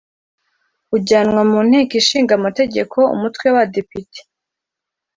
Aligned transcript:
Ujyanwa 0.95 1.41
mu 1.51 1.59
Nteko 1.67 1.93
Ishinga 2.01 2.31
Amategeko 2.39 2.97
Umutwe 3.15 3.45
w’Abadepite 3.47 4.19